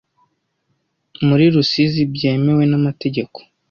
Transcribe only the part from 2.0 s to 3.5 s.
byemewe n'amategeko